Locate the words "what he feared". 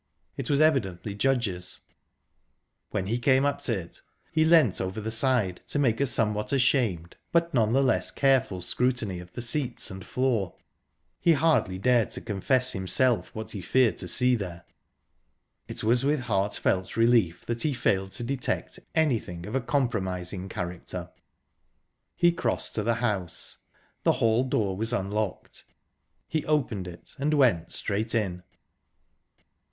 13.35-13.97